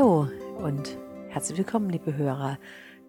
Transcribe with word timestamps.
Hallo 0.00 0.30
und 0.56 0.96
herzlich 1.28 1.58
willkommen, 1.58 1.90
liebe 1.90 2.16
Hörer, 2.16 2.58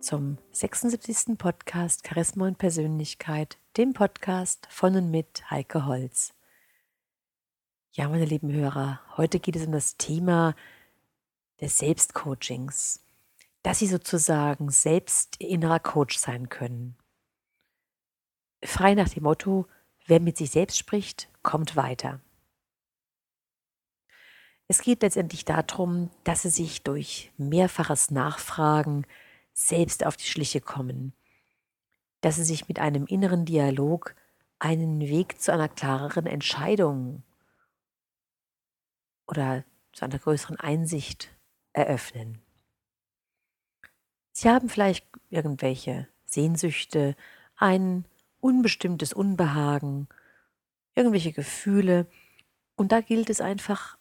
zum 0.01 0.37
76. 0.51 1.37
Podcast 1.37 2.05
Charisma 2.05 2.47
und 2.47 2.57
Persönlichkeit, 2.57 3.59
dem 3.77 3.93
Podcast 3.93 4.67
von 4.69 4.97
und 4.97 5.09
mit 5.09 5.49
Heike 5.49 5.85
Holz. 5.85 6.33
Ja, 7.93 8.09
meine 8.09 8.25
lieben 8.25 8.51
Hörer, 8.51 8.99
heute 9.15 9.39
geht 9.39 9.55
es 9.55 9.65
um 9.65 9.71
das 9.71 9.95
Thema 9.95 10.53
des 11.61 11.77
Selbstcoachings, 11.77 12.99
dass 13.63 13.79
Sie 13.79 13.87
sozusagen 13.87 14.69
selbst 14.69 15.37
innerer 15.37 15.79
Coach 15.79 16.17
sein 16.17 16.49
können. 16.49 16.97
Frei 18.65 18.95
nach 18.95 19.07
dem 19.07 19.23
Motto, 19.23 19.65
wer 20.07 20.19
mit 20.19 20.35
sich 20.35 20.51
selbst 20.51 20.77
spricht, 20.77 21.29
kommt 21.41 21.77
weiter. 21.77 22.19
Es 24.71 24.79
geht 24.79 25.01
letztendlich 25.01 25.43
darum, 25.43 26.11
dass 26.23 26.43
sie 26.43 26.49
sich 26.49 26.81
durch 26.81 27.33
mehrfaches 27.35 28.09
Nachfragen 28.09 29.05
selbst 29.51 30.05
auf 30.05 30.15
die 30.15 30.23
Schliche 30.23 30.61
kommen, 30.61 31.11
dass 32.21 32.37
sie 32.37 32.45
sich 32.45 32.69
mit 32.69 32.79
einem 32.79 33.05
inneren 33.05 33.43
Dialog 33.43 34.15
einen 34.59 35.01
Weg 35.01 35.41
zu 35.41 35.51
einer 35.51 35.67
klareren 35.67 36.25
Entscheidung 36.25 37.21
oder 39.27 39.65
zu 39.91 40.05
einer 40.05 40.19
größeren 40.19 40.57
Einsicht 40.57 41.35
eröffnen. 41.73 42.41
Sie 44.31 44.47
haben 44.47 44.69
vielleicht 44.69 45.05
irgendwelche 45.29 46.07
Sehnsüchte, 46.23 47.17
ein 47.57 48.05
unbestimmtes 48.39 49.11
Unbehagen, 49.11 50.07
irgendwelche 50.95 51.33
Gefühle, 51.33 52.07
und 52.77 52.93
da 52.93 53.01
gilt 53.01 53.29
es 53.29 53.41
einfach 53.41 53.97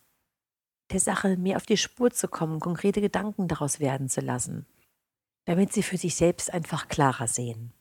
der 0.92 1.00
Sache 1.00 1.36
mehr 1.36 1.56
auf 1.56 1.66
die 1.66 1.76
Spur 1.76 2.10
zu 2.10 2.28
kommen, 2.28 2.60
konkrete 2.60 3.00
Gedanken 3.00 3.48
daraus 3.48 3.80
werden 3.80 4.08
zu 4.08 4.20
lassen, 4.20 4.66
damit 5.44 5.72
sie 5.72 5.82
für 5.82 5.96
sich 5.96 6.14
selbst 6.16 6.52
einfach 6.52 6.88
klarer 6.88 7.28
sehen. 7.28 7.72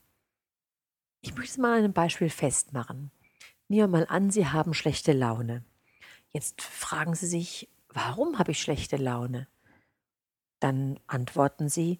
Ich 1.21 1.35
möchte 1.35 1.51
es 1.51 1.57
mal 1.57 1.73
an 1.73 1.83
einem 1.83 1.93
Beispiel 1.93 2.29
festmachen. 2.29 3.11
Nehmen 3.67 3.91
wir 3.91 3.99
mal 3.99 4.07
an, 4.07 4.31
Sie 4.31 4.47
haben 4.47 4.73
schlechte 4.73 5.13
Laune. 5.13 5.63
Jetzt 6.31 6.61
fragen 6.61 7.13
Sie 7.15 7.27
sich, 7.27 7.69
warum 7.89 8.39
habe 8.39 8.51
ich 8.51 8.61
schlechte 8.61 8.97
Laune? 8.97 9.47
Dann 10.59 10.99
antworten 11.07 11.69
Sie, 11.69 11.99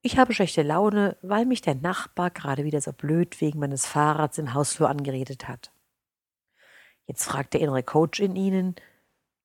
ich 0.00 0.18
habe 0.18 0.34
schlechte 0.34 0.62
Laune, 0.62 1.16
weil 1.22 1.44
mich 1.44 1.60
der 1.60 1.74
Nachbar 1.74 2.30
gerade 2.30 2.64
wieder 2.64 2.80
so 2.80 2.92
blöd 2.92 3.40
wegen 3.40 3.60
meines 3.60 3.86
Fahrrads 3.86 4.38
im 4.38 4.52
Hausflur 4.52 4.88
angeredet 4.88 5.48
hat. 5.48 5.72
Jetzt 7.06 7.24
fragt 7.24 7.54
der 7.54 7.60
innere 7.60 7.82
Coach 7.82 8.20
in 8.20 8.36
Ihnen, 8.36 8.74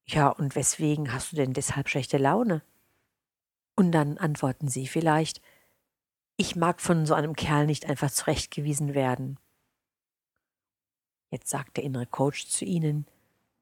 ja, 0.10 0.30
und 0.30 0.56
weswegen 0.56 1.14
hast 1.14 1.32
du 1.32 1.36
denn 1.36 1.54
deshalb 1.54 1.90
schlechte 1.90 2.18
Laune? 2.18 2.62
Und 3.76 3.92
dann 3.92 4.18
antworten 4.18 4.68
sie 4.70 4.88
vielleicht, 4.88 5.42
ich 6.38 6.56
mag 6.56 6.82
von 6.82 7.06
so 7.06 7.14
einem 7.14 7.36
Kerl 7.36 7.66
nicht 7.66 7.88
einfach 7.90 8.12
zurechtgewiesen 8.12 8.94
werden. 8.94 9.40
Jetzt 11.30 11.50
sagt 11.50 11.78
der 11.78 11.84
innere 11.84 12.06
Coach 12.06 12.48
zu 12.48 12.64
ihnen, 12.64 13.06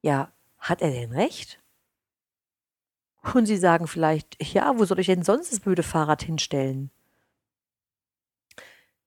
ja, 0.01 0.31
hat 0.59 0.81
er 0.81 0.91
denn 0.91 1.11
recht? 1.11 1.59
Und 3.33 3.47
sie 3.47 3.57
sagen 3.57 3.87
vielleicht, 3.87 4.37
ja, 4.53 4.77
wo 4.77 4.85
soll 4.85 4.99
ich 4.99 5.07
denn 5.07 5.23
sonst 5.23 5.51
das 5.51 5.59
blöde 5.59 5.83
Fahrrad 5.83 6.21
hinstellen? 6.21 6.91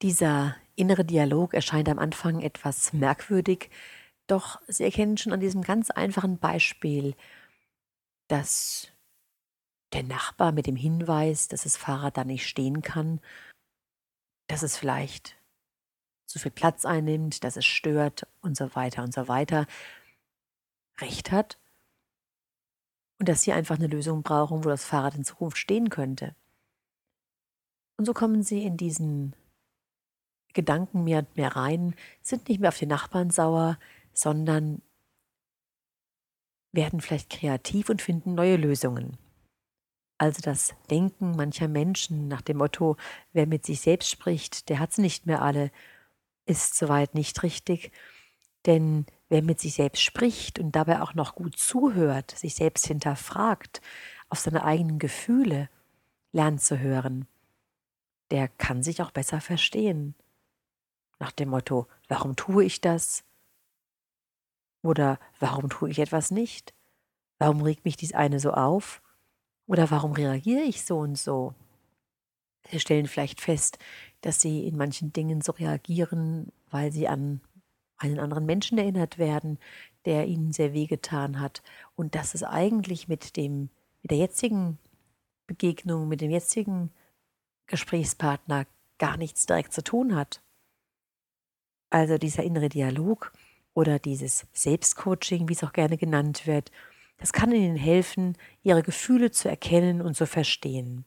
Dieser 0.03 0.57
innere 0.75 1.05
Dialog 1.05 1.55
erscheint 1.55 1.89
am 1.89 1.99
Anfang 1.99 2.41
etwas 2.41 2.93
merkwürdig, 2.93 3.71
doch 4.29 4.61
Sie 4.69 4.85
erkennen 4.85 5.17
schon 5.17 5.33
an 5.33 5.41
diesem 5.41 5.63
ganz 5.63 5.91
einfachen 5.91 6.39
Beispiel, 6.39 7.15
dass 8.29 8.89
der 9.93 10.03
Nachbar 10.03 10.53
mit 10.53 10.67
dem 10.67 10.77
Hinweis, 10.77 11.49
dass 11.49 11.63
das 11.63 11.77
Fahrrad 11.77 12.17
da 12.17 12.25
nicht 12.25 12.47
stehen 12.47 12.83
kann, 12.83 13.21
dass 14.47 14.63
es 14.63 14.77
vielleicht 14.77 15.37
zu 16.27 16.39
viel 16.39 16.51
Platz 16.51 16.85
einnimmt, 16.85 17.43
dass 17.43 17.57
es 17.57 17.65
stört 17.65 18.27
und 18.43 18.57
so 18.57 18.75
weiter 18.75 19.03
und 19.03 19.15
so 19.15 19.29
weiter, 19.29 19.67
recht 21.01 21.33
hat 21.33 21.59
und 23.19 23.29
dass 23.29 23.43
sie 23.43 23.53
einfach 23.53 23.77
eine 23.77 23.87
Lösung 23.87 24.23
brauchen, 24.23 24.65
wo 24.65 24.69
das 24.69 24.85
Fahrrad 24.85 25.15
in 25.15 25.25
Zukunft 25.25 25.57
stehen 25.57 25.89
könnte. 25.89 26.35
Und 27.97 28.05
so 28.05 28.13
kommen 28.13 28.43
sie 28.43 28.63
in 28.63 28.77
diesen 28.77 29.35
Gedanken 30.53 31.05
mehr 31.05 31.21
und 31.21 31.37
mehr 31.37 31.57
rein, 31.57 31.95
sind 32.23 32.49
nicht 32.49 32.61
mehr 32.61 32.69
auf 32.69 32.79
den 32.79 32.89
Nachbarn 32.89 33.31
sauer, 33.31 33.79
sondern 34.19 34.83
werden 36.73 37.01
vielleicht 37.01 37.31
kreativ 37.31 37.89
und 37.89 38.03
finden 38.03 38.35
neue 38.35 38.57
Lösungen. 38.57 39.17
Also 40.19 40.41
das 40.43 40.75
Denken 40.91 41.37
mancher 41.37 41.69
Menschen 41.69 42.27
nach 42.27 42.43
dem 42.43 42.57
Motto, 42.57 42.97
wer 43.33 43.47
mit 43.47 43.65
sich 43.65 43.81
selbst 43.81 44.11
spricht, 44.11 44.69
der 44.69 44.81
hat 44.81 44.91
es 44.91 44.99
nicht 44.99 45.27
mehr 45.27 45.43
alle, 45.43 45.71
ist 46.47 46.75
soweit 46.75 47.15
nicht 47.15 47.45
richtig. 47.45 47.93
Denn 48.67 49.07
wer 49.29 49.43
mit 49.43 49.61
sich 49.61 49.75
selbst 49.75 50.03
spricht 50.03 50.59
und 50.59 50.73
dabei 50.73 51.01
auch 51.01 51.15
noch 51.15 51.37
gut 51.37 51.57
zuhört, 51.57 52.33
sich 52.33 52.57
selbst 52.57 52.89
hinterfragt, 52.89 53.81
auf 54.29 54.41
seine 54.41 54.65
eigenen 54.65 54.99
Gefühle 54.99 55.71
lernt 56.33 56.61
zu 56.61 56.81
hören, 56.81 57.29
der 58.33 58.49
kann 58.49 58.83
sich 58.83 59.01
auch 59.01 59.13
besser 59.13 59.41
verstehen. 59.41 60.17
Nach 61.21 61.33
dem 61.33 61.51
Motto, 61.51 61.87
warum 62.09 62.35
tue 62.35 62.65
ich 62.65 62.81
das? 62.81 63.25
Oder 64.83 65.19
warum 65.41 65.69
tue 65.69 65.91
ich 65.91 65.99
etwas 65.99 66.31
nicht? 66.31 66.75
Warum 67.39 67.63
regt 67.63 67.85
mich 67.85 67.97
dies 67.97 68.15
eine 68.15 68.41
so 68.41 68.53
auf? 68.53 69.03
Oder 69.67 69.91
warum 69.91 70.13
reagiere 70.13 70.63
ich 70.63 70.85
so 70.85 70.99
und 70.99 71.19
so? 71.19 71.55
Sie 72.71 72.81
stellen 72.81 73.07
vielleicht 73.07 73.41
fest, 73.41 73.79
dass 74.21 74.41
sie 74.41 74.67
in 74.67 74.77
manchen 74.77 75.13
Dingen 75.13 75.41
so 75.41 75.53
reagieren, 75.53 76.53
weil 76.71 76.93
sie 76.93 77.09
an 77.09 77.41
einen 77.97 78.19
anderen 78.19 78.47
Menschen 78.47 78.79
erinnert 78.79 79.19
werden, 79.19 79.59
der 80.05 80.27
ihnen 80.27 80.53
sehr 80.53 80.73
wehgetan 80.73 81.41
hat. 81.41 81.63
Und 81.97 82.15
dass 82.15 82.35
es 82.35 82.43
eigentlich 82.43 83.09
mit 83.09 83.37
dem, 83.37 83.71
mit 84.03 84.11
der 84.11 84.19
jetzigen 84.19 84.79
Begegnung, 85.47 86.09
mit 86.09 86.21
dem 86.21 86.31
jetzigen 86.31 86.91
Gesprächspartner 87.67 88.67
gar 88.99 89.17
nichts 89.17 89.47
direkt 89.47 89.73
zu 89.73 89.83
tun 89.83 90.15
hat. 90.15 90.43
Also 91.91 92.19
dieser 92.19 92.43
innere 92.43 92.69
Dialog 92.69 93.33
oder 93.79 94.01
dieses 94.01 94.45
Selbstcoaching, 94.55 95.49
wie 95.49 95.53
es 95.53 95.63
auch 95.63 95.73
gerne 95.73 95.97
genannt 95.97 96.49
wird, 96.49 96.73
das 97.19 97.33
kann 97.33 97.53
Ihnen 97.53 97.77
helfen, 97.77 98.37
Ihre 98.65 98.83
Gefühle 98.83 99.31
zu 99.31 99.49
erkennen 99.49 100.03
und 100.03 100.17
zu 100.17 100.27
verstehen. 100.27 101.05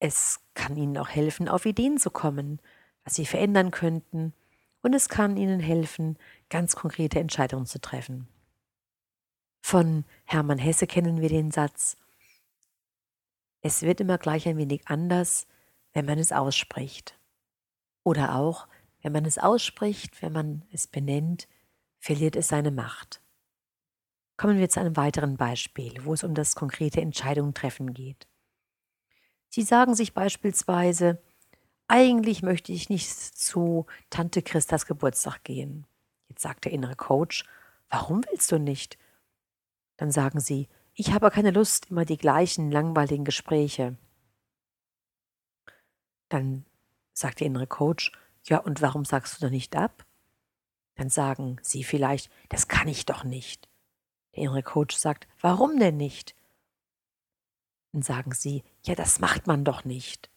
Es 0.00 0.40
kann 0.52 0.76
Ihnen 0.76 0.98
auch 0.98 1.08
helfen, 1.08 1.48
auf 1.48 1.64
Ideen 1.64 1.96
zu 1.96 2.10
kommen, 2.10 2.60
was 3.04 3.14
Sie 3.14 3.24
verändern 3.24 3.70
könnten, 3.70 4.34
und 4.82 4.92
es 4.92 5.08
kann 5.08 5.38
Ihnen 5.38 5.60
helfen, 5.60 6.18
ganz 6.50 6.76
konkrete 6.76 7.20
Entscheidungen 7.20 7.64
zu 7.64 7.80
treffen. 7.80 8.28
Von 9.62 10.04
Hermann 10.26 10.58
Hesse 10.58 10.86
kennen 10.86 11.22
wir 11.22 11.30
den 11.30 11.50
Satz, 11.50 11.96
es 13.62 13.80
wird 13.80 14.02
immer 14.02 14.18
gleich 14.18 14.46
ein 14.46 14.58
wenig 14.58 14.88
anders, 14.88 15.46
wenn 15.94 16.04
man 16.04 16.18
es 16.18 16.32
ausspricht. 16.32 17.18
Oder 18.02 18.34
auch, 18.34 18.68
wenn 19.04 19.12
man 19.12 19.26
es 19.26 19.38
ausspricht, 19.38 20.22
wenn 20.22 20.32
man 20.32 20.62
es 20.72 20.86
benennt, 20.86 21.46
verliert 21.98 22.36
es 22.36 22.48
seine 22.48 22.70
Macht. 22.70 23.20
Kommen 24.38 24.58
wir 24.58 24.70
zu 24.70 24.80
einem 24.80 24.96
weiteren 24.96 25.36
Beispiel, 25.36 26.04
wo 26.04 26.14
es 26.14 26.24
um 26.24 26.34
das 26.34 26.54
konkrete 26.54 27.02
Entscheidungen 27.02 27.52
treffen 27.52 27.92
geht. 27.92 28.26
Sie 29.50 29.62
sagen 29.62 29.94
sich 29.94 30.14
beispielsweise, 30.14 31.22
eigentlich 31.86 32.42
möchte 32.42 32.72
ich 32.72 32.88
nicht 32.88 33.06
zu 33.06 33.84
Tante 34.08 34.40
Christas 34.40 34.86
Geburtstag 34.86 35.44
gehen. 35.44 35.86
Jetzt 36.28 36.40
sagt 36.40 36.64
der 36.64 36.72
innere 36.72 36.96
Coach, 36.96 37.44
warum 37.90 38.24
willst 38.30 38.50
du 38.50 38.58
nicht? 38.58 38.96
Dann 39.98 40.10
sagen 40.10 40.40
sie, 40.40 40.66
ich 40.94 41.12
habe 41.12 41.30
keine 41.30 41.50
Lust, 41.50 41.90
immer 41.90 42.06
die 42.06 42.16
gleichen 42.16 42.70
langweiligen 42.70 43.26
Gespräche. 43.26 43.98
Dann 46.30 46.64
sagt 47.12 47.40
der 47.40 47.48
innere 47.48 47.66
Coach, 47.66 48.10
ja, 48.44 48.58
und 48.58 48.82
warum 48.82 49.04
sagst 49.04 49.36
du 49.36 49.46
da 49.46 49.50
nicht 49.50 49.74
ab? 49.76 50.04
Dann 50.96 51.08
sagen 51.08 51.56
sie 51.62 51.82
vielleicht, 51.82 52.30
das 52.48 52.68
kann 52.68 52.88
ich 52.88 53.06
doch 53.06 53.24
nicht. 53.24 53.68
Der 54.34 54.44
innere 54.44 54.62
Coach 54.62 54.96
sagt, 54.96 55.26
warum 55.40 55.78
denn 55.78 55.96
nicht? 55.96 56.34
Dann 57.92 58.02
sagen 58.02 58.32
sie, 58.32 58.64
ja, 58.82 58.94
das 58.94 59.18
macht 59.18 59.46
man 59.46 59.64
doch 59.64 59.84
nicht. 59.84 60.30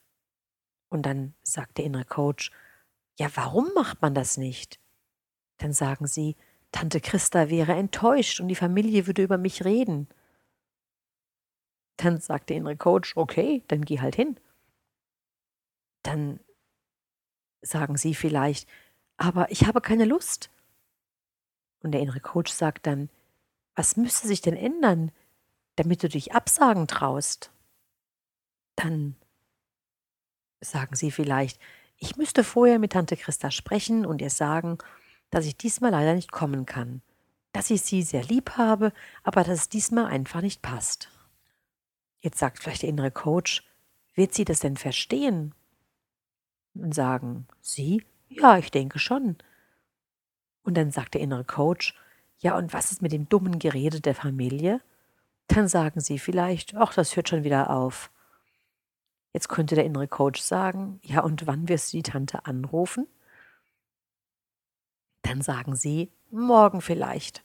Und 0.89 1.05
dann 1.05 1.33
sagt 1.41 1.77
der 1.77 1.85
innere 1.85 2.05
Coach, 2.05 2.51
ja, 3.19 3.29
warum 3.35 3.69
macht 3.75 4.01
man 4.01 4.13
das 4.13 4.37
nicht? 4.37 4.79
Dann 5.57 5.73
sagen 5.73 6.07
sie, 6.07 6.35
Tante 6.71 7.01
Christa 7.01 7.49
wäre 7.49 7.73
enttäuscht 7.73 8.39
und 8.39 8.47
die 8.47 8.55
Familie 8.55 9.07
würde 9.07 9.23
über 9.23 9.37
mich 9.37 9.65
reden. 9.65 10.07
Dann 11.97 12.19
sagt 12.21 12.49
der 12.49 12.57
innere 12.57 12.77
Coach, 12.77 13.17
okay, 13.17 13.63
dann 13.67 13.83
geh 13.83 13.99
halt 13.99 14.15
hin. 14.15 14.39
Dann 16.03 16.39
sagen 17.61 17.97
Sie 17.97 18.15
vielleicht, 18.15 18.67
aber 19.17 19.51
ich 19.51 19.65
habe 19.65 19.81
keine 19.81 20.05
Lust. 20.05 20.49
Und 21.81 21.91
der 21.91 22.01
innere 22.01 22.19
Coach 22.19 22.51
sagt 22.51 22.87
dann, 22.87 23.09
was 23.75 23.97
müsste 23.97 24.27
sich 24.27 24.41
denn 24.41 24.55
ändern? 24.55 25.11
damit 25.77 26.03
du 26.03 26.09
dich 26.09 26.33
absagen 26.33 26.87
traust, 26.87 27.51
dann 28.75 29.15
sagen 30.59 30.95
sie 30.95 31.11
vielleicht, 31.11 31.59
ich 31.97 32.17
müsste 32.17 32.43
vorher 32.43 32.79
mit 32.79 32.91
Tante 32.91 33.15
Christa 33.15 33.49
sprechen 33.51 34.05
und 34.05 34.21
ihr 34.21 34.29
sagen, 34.29 34.79
dass 35.29 35.45
ich 35.45 35.55
diesmal 35.55 35.91
leider 35.91 36.13
nicht 36.13 36.31
kommen 36.31 36.65
kann, 36.65 37.01
dass 37.53 37.69
ich 37.69 37.81
sie 37.83 38.01
sehr 38.01 38.23
lieb 38.23 38.51
habe, 38.57 38.91
aber 39.23 39.43
dass 39.43 39.59
es 39.59 39.69
diesmal 39.69 40.05
einfach 40.05 40.41
nicht 40.41 40.61
passt. 40.61 41.09
Jetzt 42.19 42.39
sagt 42.39 42.59
vielleicht 42.59 42.81
der 42.81 42.89
innere 42.89 43.11
Coach, 43.11 43.63
wird 44.15 44.33
sie 44.33 44.45
das 44.45 44.59
denn 44.59 44.77
verstehen? 44.77 45.53
Und 46.81 46.93
sagen, 46.93 47.47
sie? 47.61 48.03
Ja, 48.29 48.57
ich 48.57 48.71
denke 48.71 48.99
schon. 48.99 49.37
Und 50.63 50.75
dann 50.75 50.91
sagt 50.91 51.13
der 51.13 51.21
innere 51.21 51.45
Coach, 51.45 51.95
ja, 52.39 52.57
und 52.57 52.73
was 52.73 52.91
ist 52.91 53.01
mit 53.01 53.11
dem 53.11 53.29
dummen 53.29 53.57
Gerede 53.57 54.01
der 54.01 54.15
Familie? 54.15 54.81
Dann 55.47 55.67
sagen 55.67 56.01
sie 56.01 56.19
vielleicht, 56.19 56.75
ach, 56.75 56.93
das 56.93 57.15
hört 57.15 57.29
schon 57.29 57.43
wieder 57.43 57.69
auf. 57.69 58.11
Jetzt 59.33 59.49
könnte 59.49 59.75
der 59.75 59.85
innere 59.85 60.07
Coach 60.07 60.41
sagen, 60.41 60.99
ja, 61.03 61.21
und 61.21 61.47
wann 61.47 61.69
wirst 61.69 61.93
du 61.93 61.97
die 61.97 62.03
Tante 62.03 62.45
anrufen? 62.45 63.07
Dann 65.21 65.41
sagen 65.41 65.75
sie, 65.75 66.11
morgen 66.31 66.81
vielleicht. 66.81 67.43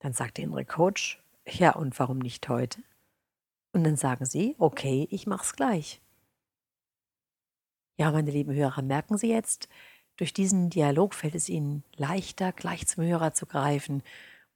Dann 0.00 0.12
sagt 0.12 0.38
der 0.38 0.44
innere 0.44 0.64
Coach, 0.64 1.22
ja, 1.46 1.74
und 1.74 1.98
warum 1.98 2.18
nicht 2.18 2.48
heute? 2.48 2.82
Und 3.72 3.84
dann 3.84 3.96
sagen 3.96 4.24
sie, 4.24 4.54
okay, 4.58 5.06
ich 5.10 5.26
mach's 5.26 5.54
gleich. 5.54 6.00
Ja, 7.98 8.12
meine 8.12 8.30
lieben 8.30 8.54
Hörer, 8.54 8.80
merken 8.80 9.18
Sie 9.18 9.28
jetzt, 9.28 9.68
durch 10.16 10.32
diesen 10.32 10.70
Dialog 10.70 11.14
fällt 11.14 11.34
es 11.34 11.48
Ihnen 11.48 11.82
leichter, 11.96 12.52
gleich 12.52 12.86
zum 12.86 13.02
Hörer 13.04 13.32
zu 13.32 13.44
greifen 13.44 14.04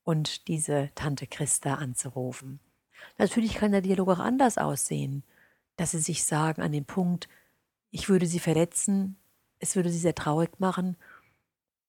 und 0.04 0.46
diese 0.46 0.90
Tante 0.94 1.26
Christa 1.26 1.74
anzurufen. 1.74 2.60
Natürlich 3.18 3.54
kann 3.54 3.72
der 3.72 3.80
Dialog 3.80 4.10
auch 4.10 4.18
anders 4.20 4.58
aussehen, 4.58 5.24
dass 5.74 5.90
Sie 5.90 5.98
sich 5.98 6.22
sagen 6.22 6.62
an 6.62 6.70
dem 6.70 6.84
Punkt, 6.84 7.28
ich 7.90 8.08
würde 8.08 8.26
Sie 8.26 8.38
verletzen, 8.38 9.16
es 9.58 9.74
würde 9.74 9.90
Sie 9.90 9.98
sehr 9.98 10.14
traurig 10.14 10.60
machen, 10.60 10.96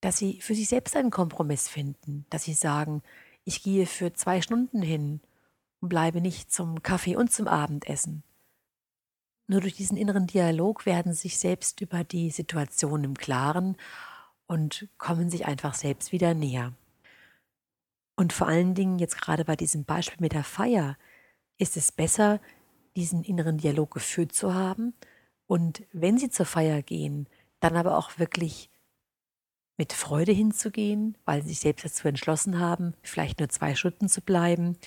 dass 0.01 0.17
Sie 0.17 0.41
für 0.41 0.55
sich 0.55 0.69
selbst 0.69 0.95
einen 0.95 1.11
Kompromiss 1.11 1.69
finden, 1.69 2.25
dass 2.31 2.45
Sie 2.45 2.53
sagen, 2.53 3.03
ich 3.43 3.61
gehe 3.61 3.85
für 3.85 4.11
zwei 4.13 4.41
Stunden 4.41 4.81
hin 4.81 5.21
und 5.81 5.89
bleibe 5.89 6.19
nicht 6.19 6.51
zum 6.51 6.81
Kaffee 6.81 7.15
und 7.15 7.31
zum 7.31 7.47
Abendessen. 7.47 8.23
Nur 9.53 9.61
durch 9.61 9.75
diesen 9.75 9.97
inneren 9.97 10.25
Dialog 10.25 10.87
werden 10.87 11.13
sie 11.13 11.27
sich 11.27 11.37
selbst 11.37 11.79
über 11.79 12.03
die 12.03 12.31
Situation 12.31 13.03
im 13.03 13.13
Klaren 13.13 13.77
und 14.47 14.87
kommen 14.97 15.29
sich 15.29 15.45
einfach 15.45 15.75
selbst 15.75 16.11
wieder 16.11 16.33
näher. 16.33 16.73
Und 18.15 18.33
vor 18.33 18.47
allen 18.47 18.73
Dingen 18.73 18.97
jetzt 18.97 19.21
gerade 19.21 19.45
bei 19.45 19.55
diesem 19.55 19.85
Beispiel 19.85 20.17
mit 20.19 20.33
der 20.33 20.43
Feier 20.43 20.97
ist 21.59 21.77
es 21.77 21.91
besser, 21.91 22.41
diesen 22.95 23.23
inneren 23.23 23.59
Dialog 23.59 23.91
geführt 23.91 24.33
zu 24.33 24.55
haben 24.55 24.95
und 25.45 25.83
wenn 25.91 26.17
sie 26.17 26.31
zur 26.31 26.47
Feier 26.47 26.81
gehen, 26.81 27.29
dann 27.59 27.77
aber 27.77 27.99
auch 27.99 28.17
wirklich 28.17 28.71
mit 29.77 29.93
Freude 29.93 30.31
hinzugehen, 30.31 31.15
weil 31.25 31.43
sie 31.43 31.49
sich 31.49 31.59
selbst 31.59 31.85
dazu 31.85 32.07
entschlossen 32.07 32.57
haben, 32.57 32.95
vielleicht 33.03 33.37
nur 33.37 33.49
zwei 33.49 33.75
Stunden 33.75 34.09
zu 34.09 34.21
bleiben, 34.21 34.79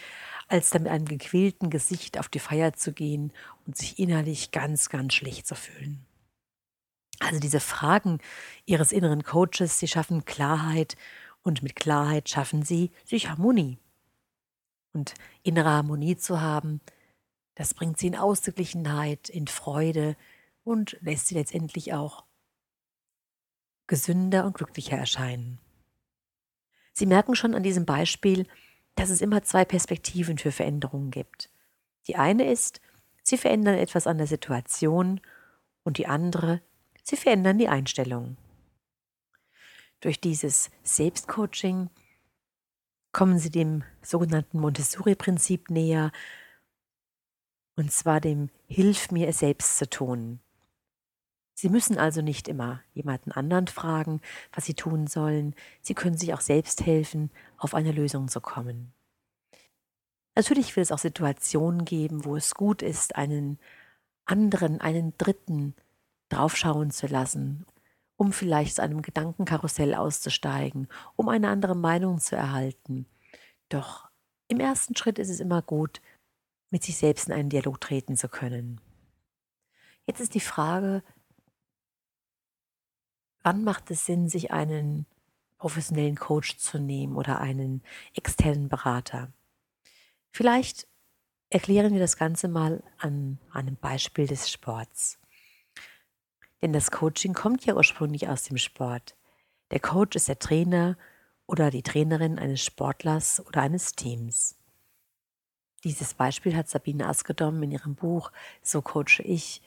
als 0.48 0.70
dann 0.70 0.84
mit 0.84 0.92
einem 0.92 1.06
gequälten 1.06 1.70
Gesicht 1.70 2.18
auf 2.18 2.28
die 2.28 2.38
Feier 2.38 2.72
zu 2.72 2.92
gehen 2.92 3.32
und 3.66 3.76
sich 3.76 3.98
innerlich 3.98 4.50
ganz, 4.52 4.88
ganz 4.88 5.14
schlecht 5.14 5.46
zu 5.46 5.54
fühlen. 5.54 6.06
Also 7.18 7.40
diese 7.40 7.60
Fragen 7.60 8.18
ihres 8.66 8.92
inneren 8.92 9.22
Coaches, 9.22 9.78
sie 9.78 9.88
schaffen 9.88 10.24
Klarheit 10.24 10.96
und 11.42 11.62
mit 11.62 11.76
Klarheit 11.76 12.28
schaffen 12.28 12.62
sie 12.62 12.90
sich 13.04 13.28
Harmonie. 13.28 13.78
Und 14.92 15.14
innere 15.42 15.70
Harmonie 15.70 16.16
zu 16.16 16.40
haben, 16.40 16.80
das 17.54 17.74
bringt 17.74 17.98
sie 17.98 18.08
in 18.08 18.16
Ausgeglichenheit, 18.16 19.28
in 19.28 19.46
Freude 19.46 20.16
und 20.62 20.96
lässt 21.00 21.28
sie 21.28 21.34
letztendlich 21.34 21.94
auch 21.94 22.24
gesünder 23.86 24.44
und 24.44 24.54
glücklicher 24.54 24.96
erscheinen. 24.96 25.58
Sie 26.92 27.06
merken 27.06 27.34
schon 27.34 27.54
an 27.54 27.62
diesem 27.62 27.86
Beispiel, 27.86 28.46
dass 28.96 29.10
es 29.10 29.20
immer 29.20 29.42
zwei 29.44 29.64
Perspektiven 29.64 30.38
für 30.38 30.50
Veränderungen 30.50 31.10
gibt. 31.10 31.50
Die 32.08 32.16
eine 32.16 32.50
ist, 32.50 32.80
sie 33.22 33.38
verändern 33.38 33.76
etwas 33.76 34.06
an 34.06 34.18
der 34.18 34.26
Situation 34.26 35.20
und 35.84 35.98
die 35.98 36.06
andere, 36.06 36.60
sie 37.02 37.16
verändern 37.16 37.58
die 37.58 37.68
Einstellung. 37.68 38.36
Durch 40.00 40.20
dieses 40.20 40.70
Selbstcoaching 40.82 41.90
kommen 43.12 43.38
sie 43.38 43.50
dem 43.50 43.84
sogenannten 44.02 44.60
Montessori-Prinzip 44.60 45.70
näher, 45.70 46.10
und 47.76 47.92
zwar 47.92 48.20
dem 48.20 48.50
Hilf 48.66 49.10
mir 49.10 49.28
es 49.28 49.38
selbst 49.38 49.78
zu 49.78 49.88
tun. 49.88 50.40
Sie 51.58 51.70
müssen 51.70 51.96
also 51.96 52.20
nicht 52.20 52.48
immer 52.48 52.82
jemanden 52.92 53.32
anderen 53.32 53.66
fragen, 53.66 54.20
was 54.52 54.66
Sie 54.66 54.74
tun 54.74 55.06
sollen. 55.06 55.54
Sie 55.80 55.94
können 55.94 56.18
sich 56.18 56.34
auch 56.34 56.42
selbst 56.42 56.84
helfen, 56.84 57.30
auf 57.56 57.74
eine 57.74 57.92
Lösung 57.92 58.28
zu 58.28 58.42
kommen. 58.42 58.92
Natürlich 60.34 60.76
wird 60.76 60.84
es 60.84 60.92
auch 60.92 60.98
Situationen 60.98 61.86
geben, 61.86 62.26
wo 62.26 62.36
es 62.36 62.54
gut 62.54 62.82
ist, 62.82 63.16
einen 63.16 63.58
anderen, 64.26 64.82
einen 64.82 65.16
Dritten 65.16 65.74
draufschauen 66.28 66.90
zu 66.90 67.06
lassen, 67.06 67.64
um 68.16 68.34
vielleicht 68.34 68.74
zu 68.74 68.82
einem 68.82 69.00
Gedankenkarussell 69.00 69.94
auszusteigen, 69.94 70.88
um 71.16 71.30
eine 71.30 71.48
andere 71.48 71.74
Meinung 71.74 72.18
zu 72.18 72.36
erhalten. 72.36 73.06
Doch 73.70 74.10
im 74.48 74.60
ersten 74.60 74.94
Schritt 74.94 75.18
ist 75.18 75.30
es 75.30 75.40
immer 75.40 75.62
gut, 75.62 76.02
mit 76.68 76.82
sich 76.82 76.98
selbst 76.98 77.28
in 77.28 77.32
einen 77.32 77.48
Dialog 77.48 77.80
treten 77.80 78.14
zu 78.14 78.28
können. 78.28 78.78
Jetzt 80.04 80.20
ist 80.20 80.34
die 80.34 80.40
Frage, 80.40 81.02
Wann 83.46 83.62
macht 83.62 83.92
es 83.92 84.04
Sinn, 84.04 84.28
sich 84.28 84.50
einen 84.50 85.06
professionellen 85.58 86.16
Coach 86.16 86.56
zu 86.56 86.80
nehmen 86.80 87.14
oder 87.14 87.38
einen 87.38 87.80
externen 88.12 88.68
Berater? 88.68 89.32
Vielleicht 90.32 90.88
erklären 91.48 91.92
wir 91.92 92.00
das 92.00 92.16
Ganze 92.16 92.48
mal 92.48 92.82
an 92.98 93.38
einem 93.52 93.76
Beispiel 93.76 94.26
des 94.26 94.50
Sports. 94.50 95.20
Denn 96.60 96.72
das 96.72 96.90
Coaching 96.90 97.34
kommt 97.34 97.64
ja 97.64 97.76
ursprünglich 97.76 98.26
aus 98.26 98.42
dem 98.42 98.58
Sport. 98.58 99.14
Der 99.70 99.78
Coach 99.78 100.16
ist 100.16 100.26
der 100.26 100.40
Trainer 100.40 100.98
oder 101.46 101.70
die 101.70 101.84
Trainerin 101.84 102.40
eines 102.40 102.64
Sportlers 102.64 103.46
oder 103.46 103.62
eines 103.62 103.92
Teams. 103.92 104.56
Dieses 105.84 106.14
Beispiel 106.14 106.56
hat 106.56 106.68
Sabine 106.68 107.06
Askedom 107.06 107.62
in 107.62 107.70
ihrem 107.70 107.94
Buch 107.94 108.32
So 108.60 108.82
coache 108.82 109.22
ich 109.22 109.62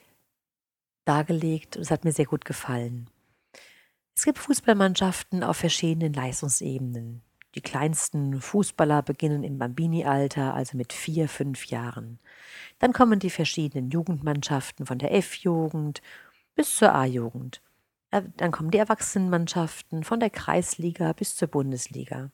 dargelegt 1.06 1.78
und 1.78 1.84
es 1.84 1.92
hat 1.92 2.04
mir 2.04 2.12
sehr 2.12 2.26
gut 2.26 2.44
gefallen. 2.44 3.10
Es 4.20 4.26
gibt 4.26 4.40
Fußballmannschaften 4.40 5.46
auf 5.46 5.56
verschiedenen 5.56 6.12
Leistungsebenen. 6.12 7.22
Die 7.56 7.62
kleinsten 7.62 8.42
Fußballer 8.42 9.02
beginnen 9.02 9.46
im 9.46 9.58
Bambini-Alter, 9.58 10.54
also 10.54 10.76
mit 10.76 10.92
vier, 10.92 11.30
fünf 11.30 11.68
Jahren. 11.68 12.20
Dann 12.80 12.92
kommen 12.92 13.20
die 13.20 13.30
verschiedenen 13.30 13.92
Jugendmannschaften 13.92 14.86
von 14.86 14.98
der 14.98 15.14
F-Jugend 15.14 16.02
bis 16.54 16.76
zur 16.76 16.94
A-Jugend. 16.94 17.62
Äh, 18.12 18.24
dann 18.36 18.52
kommen 18.52 18.72
die 18.72 18.80
Erwachsenenmannschaften 18.80 20.04
von 20.04 20.20
der 20.20 20.32
Kreisliga 20.32 21.14
bis 21.14 21.38
zur 21.38 21.48
Bundesliga. 21.48 22.30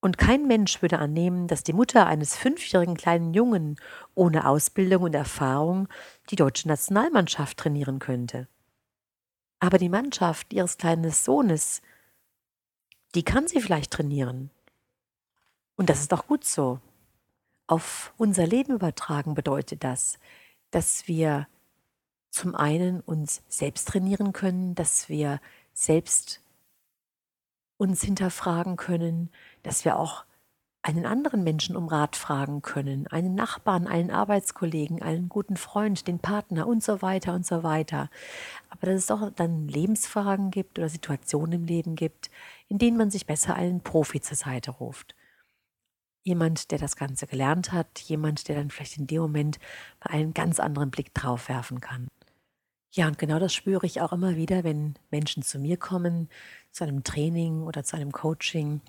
Und 0.00 0.18
kein 0.18 0.48
Mensch 0.48 0.82
würde 0.82 0.98
annehmen, 0.98 1.46
dass 1.46 1.62
die 1.62 1.72
Mutter 1.72 2.08
eines 2.08 2.36
fünfjährigen 2.36 2.96
kleinen 2.96 3.32
Jungen 3.32 3.76
ohne 4.16 4.48
Ausbildung 4.48 5.04
und 5.04 5.14
Erfahrung 5.14 5.86
die 6.30 6.36
deutsche 6.36 6.66
Nationalmannschaft 6.66 7.58
trainieren 7.58 8.00
könnte. 8.00 8.48
Aber 9.64 9.78
die 9.78 9.88
Mannschaft 9.88 10.52
ihres 10.52 10.76
kleinen 10.76 11.10
Sohnes, 11.10 11.80
die 13.14 13.22
kann 13.22 13.48
sie 13.48 13.62
vielleicht 13.62 13.92
trainieren. 13.92 14.50
Und 15.74 15.88
das 15.88 16.00
ist 16.00 16.12
auch 16.12 16.26
gut 16.26 16.44
so. 16.44 16.80
Auf 17.66 18.12
unser 18.18 18.46
Leben 18.46 18.74
übertragen 18.74 19.32
bedeutet 19.32 19.82
das, 19.82 20.18
dass 20.70 21.08
wir 21.08 21.48
zum 22.28 22.54
einen 22.54 23.00
uns 23.00 23.42
selbst 23.48 23.88
trainieren 23.88 24.34
können, 24.34 24.74
dass 24.74 25.08
wir 25.08 25.40
selbst 25.72 26.42
uns 27.78 28.02
hinterfragen 28.02 28.76
können, 28.76 29.30
dass 29.62 29.86
wir 29.86 29.98
auch 29.98 30.26
einen 30.84 31.06
anderen 31.06 31.42
Menschen 31.42 31.76
um 31.76 31.88
Rat 31.88 32.14
fragen 32.14 32.60
können, 32.60 33.06
einen 33.06 33.34
Nachbarn, 33.34 33.86
einen 33.86 34.10
Arbeitskollegen, 34.10 35.00
einen 35.00 35.30
guten 35.30 35.56
Freund, 35.56 36.06
den 36.06 36.18
Partner 36.18 36.66
und 36.66 36.84
so 36.84 37.00
weiter 37.00 37.32
und 37.32 37.46
so 37.46 37.62
weiter. 37.62 38.10
Aber 38.68 38.88
dass 38.88 39.04
es 39.04 39.10
auch 39.10 39.30
dann 39.30 39.66
Lebensfragen 39.66 40.50
gibt 40.50 40.78
oder 40.78 40.90
Situationen 40.90 41.52
im 41.52 41.64
Leben 41.64 41.96
gibt, 41.96 42.30
in 42.68 42.76
denen 42.76 42.98
man 42.98 43.10
sich 43.10 43.24
besser 43.24 43.54
einen 43.54 43.80
Profi 43.80 44.20
zur 44.20 44.36
Seite 44.36 44.72
ruft. 44.72 45.14
Jemand, 46.22 46.70
der 46.70 46.78
das 46.78 46.96
Ganze 46.96 47.26
gelernt 47.26 47.72
hat, 47.72 48.00
jemand, 48.00 48.46
der 48.48 48.56
dann 48.56 48.70
vielleicht 48.70 48.98
in 48.98 49.06
dem 49.06 49.22
Moment 49.22 49.58
mal 50.00 50.14
einen 50.14 50.34
ganz 50.34 50.60
anderen 50.60 50.90
Blick 50.90 51.14
drauf 51.14 51.48
werfen 51.48 51.80
kann. 51.80 52.08
Ja, 52.90 53.06
und 53.06 53.16
genau 53.16 53.38
das 53.38 53.54
spüre 53.54 53.86
ich 53.86 54.02
auch 54.02 54.12
immer 54.12 54.36
wieder, 54.36 54.64
wenn 54.64 54.96
Menschen 55.10 55.42
zu 55.42 55.58
mir 55.58 55.78
kommen, 55.78 56.28
zu 56.72 56.84
einem 56.84 57.04
Training 57.04 57.62
oder 57.62 57.84
zu 57.84 57.96
einem 57.96 58.12
Coaching 58.12 58.82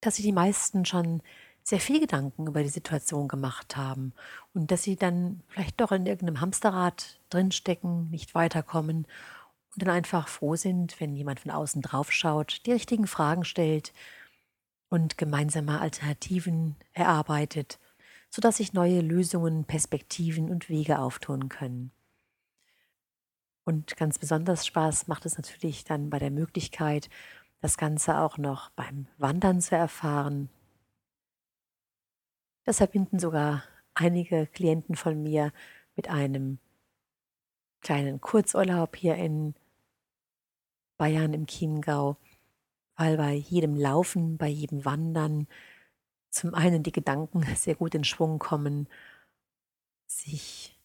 dass 0.00 0.16
sich 0.16 0.24
die 0.24 0.32
meisten 0.32 0.84
schon 0.84 1.22
sehr 1.62 1.80
viel 1.80 2.00
Gedanken 2.00 2.46
über 2.46 2.62
die 2.62 2.68
Situation 2.68 3.28
gemacht 3.28 3.76
haben 3.76 4.12
und 4.54 4.70
dass 4.70 4.82
sie 4.82 4.96
dann 4.96 5.42
vielleicht 5.48 5.80
doch 5.80 5.92
in 5.92 6.06
irgendeinem 6.06 6.40
Hamsterrad 6.40 7.20
drinstecken, 7.28 8.10
nicht 8.10 8.34
weiterkommen 8.34 9.06
und 9.74 9.82
dann 9.82 9.90
einfach 9.90 10.28
froh 10.28 10.56
sind, 10.56 11.00
wenn 11.00 11.14
jemand 11.14 11.40
von 11.40 11.50
außen 11.50 11.82
drauf 11.82 12.12
schaut, 12.12 12.66
die 12.66 12.72
richtigen 12.72 13.06
Fragen 13.06 13.44
stellt 13.44 13.92
und 14.88 15.18
gemeinsame 15.18 15.80
Alternativen 15.80 16.76
erarbeitet, 16.92 17.78
sodass 18.30 18.56
sich 18.56 18.72
neue 18.72 19.00
Lösungen, 19.00 19.64
Perspektiven 19.64 20.50
und 20.50 20.68
Wege 20.68 20.98
auftun 20.98 21.48
können. 21.48 21.92
Und 23.64 23.96
ganz 23.96 24.18
besonders 24.18 24.66
Spaß 24.66 25.06
macht 25.06 25.26
es 25.26 25.36
natürlich 25.36 25.84
dann 25.84 26.10
bei 26.10 26.18
der 26.18 26.30
Möglichkeit, 26.30 27.08
das 27.60 27.76
Ganze 27.76 28.18
auch 28.18 28.38
noch 28.38 28.70
beim 28.70 29.06
Wandern 29.18 29.60
zu 29.60 29.76
erfahren. 29.76 30.48
Das 32.64 32.78
verbinden 32.78 33.18
sogar 33.18 33.64
einige 33.94 34.46
Klienten 34.46 34.96
von 34.96 35.22
mir 35.22 35.52
mit 35.96 36.08
einem 36.08 36.58
kleinen 37.80 38.20
Kurzurlaub 38.20 38.96
hier 38.96 39.16
in 39.16 39.54
Bayern 40.96 41.32
im 41.32 41.46
Chiemgau, 41.46 42.16
weil 42.96 43.16
bei 43.16 43.32
jedem 43.32 43.74
Laufen, 43.74 44.36
bei 44.36 44.48
jedem 44.48 44.84
Wandern 44.84 45.46
zum 46.30 46.54
einen 46.54 46.82
die 46.82 46.92
Gedanken 46.92 47.42
sehr 47.56 47.74
gut 47.74 47.94
in 47.94 48.04
Schwung 48.04 48.38
kommen, 48.38 48.88
sich 50.06 50.78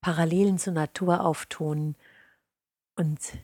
Parallelen 0.00 0.58
zur 0.58 0.74
Natur 0.74 1.24
auftun 1.24 1.96
und 2.96 3.38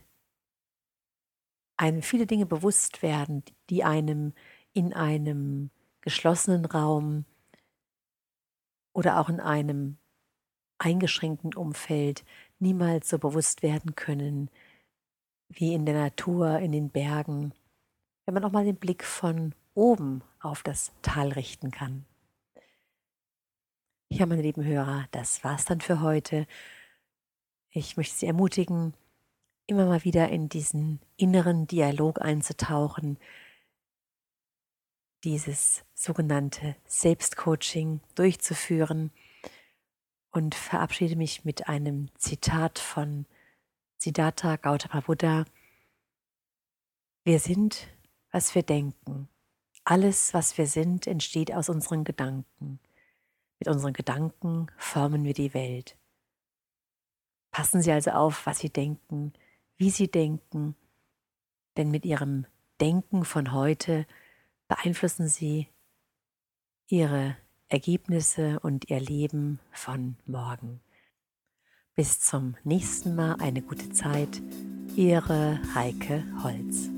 einem 1.81 2.03
viele 2.03 2.27
Dinge 2.27 2.45
bewusst 2.45 3.03
werden, 3.03 3.43
die 3.71 3.85
einem 3.85 4.35
in 4.75 4.93
einem 4.93 5.71
geschlossenen 6.03 6.67
Raum 6.67 7.25
oder 8.93 9.19
auch 9.19 9.31
in 9.31 9.41
einem 9.41 9.97
eingeschränkten 10.79 11.55
Umfeld 11.55 12.25
niemals 12.59 13.09
so 13.09 13.19
bewusst 13.19 13.63
werden 13.63 13.95
können 13.95 14.51
wie 15.49 15.73
in 15.73 15.87
der 15.87 15.95
Natur, 15.95 16.59
in 16.59 16.73
den 16.73 16.91
Bergen, 16.91 17.55
wenn 18.27 18.35
man 18.35 18.45
auch 18.45 18.53
mal 18.53 18.65
den 18.65 18.77
Blick 18.77 19.03
von 19.03 19.55
oben 19.75 20.23
auf 20.39 20.63
das 20.63 20.93
Tal 21.01 21.33
richten 21.33 21.71
kann. 21.71 22.05
Ja, 24.11 24.27
meine 24.27 24.43
lieben 24.43 24.65
Hörer, 24.65 25.09
das 25.13 25.43
war's 25.45 25.65
dann 25.65 25.81
für 25.81 26.03
heute. 26.03 26.47
Ich 27.71 27.97
möchte 27.97 28.17
Sie 28.17 28.27
ermutigen, 28.27 28.93
immer 29.71 29.87
mal 29.87 30.05
wieder 30.05 30.29
in 30.29 30.49
diesen 30.49 31.01
inneren 31.17 31.69
Dialog 31.69 32.21
einzutauchen, 32.21 33.19
dieses 35.23 35.85
sogenannte 35.95 36.75
Selbstcoaching 36.87 38.01
durchzuführen 38.17 39.13
und 40.33 40.57
verabschiede 40.57 41.15
mich 41.15 41.45
mit 41.45 41.69
einem 41.69 42.09
Zitat 42.19 42.81
von 42.81 43.27
Siddhartha 43.97 44.57
Gautama 44.57 45.01
Buddha. 45.03 45.45
Wir 47.23 47.39
sind, 47.39 47.87
was 48.33 48.55
wir 48.55 48.63
denken. 48.63 49.29
Alles, 49.85 50.35
was 50.35 50.59
wir 50.59 50.67
sind, 50.67 51.07
entsteht 51.07 51.53
aus 51.53 51.69
unseren 51.69 52.03
Gedanken. 52.03 52.81
Mit 53.61 53.69
unseren 53.69 53.93
Gedanken 53.93 54.67
formen 54.79 55.25
wir 55.25 55.35
die 55.35 55.55
Welt. 55.55 55.97
Passen 57.53 57.83
Sie 57.83 57.93
also 57.93 58.11
auf, 58.13 58.47
was 58.47 58.61
Sie 58.61 58.71
denken, 58.71 59.33
wie 59.81 59.91
Sie 59.91 60.09
denken, 60.09 60.77
denn 61.79 61.91
mit 61.91 62.05
Ihrem 62.05 62.47
Denken 62.81 63.25
von 63.25 63.53
heute 63.53 64.07
beeinflussen 64.69 65.27
Sie 65.27 65.69
Ihre 66.87 67.37
Ergebnisse 67.69 68.61
und 68.61 68.91
Ihr 68.91 69.01
Leben 69.01 69.59
von 69.73 70.17
morgen. 70.27 70.81
Bis 71.95 72.21
zum 72.21 72.57
nächsten 72.63 73.15
Mal 73.15 73.37
eine 73.41 73.63
gute 73.63 73.91
Zeit. 73.91 74.43
Ihre 74.97 75.59
Heike 75.75 76.25
Holz. 76.43 76.91